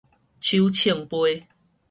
[0.39, 1.45] 手銃杯